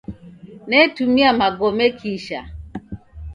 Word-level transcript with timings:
Netumia 0.69 1.29
magome 1.33 1.85
kisha 1.97 2.41